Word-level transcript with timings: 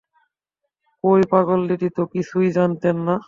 কই 1.03 1.21
পাগলদিদি 1.31 1.89
তো 1.97 2.03
কিছু 2.13 2.35
জানতেন 2.57 2.95
না? 3.07 3.15